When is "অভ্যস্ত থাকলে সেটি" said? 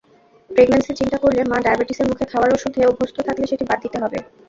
2.85-3.63